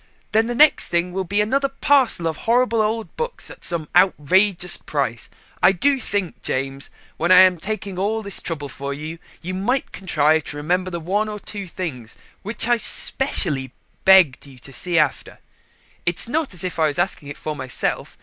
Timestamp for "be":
1.25-1.41